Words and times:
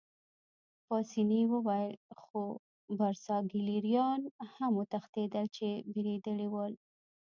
پاسیني 0.87 1.41
وویل: 1.53 1.93
خو 2.21 2.39
برساګلیریایان 2.97 4.21
هم 4.55 4.71
وتښتېدل، 4.79 5.45
چې 5.55 5.67
بېرېدلي 5.93 6.47
ول. 6.53 6.73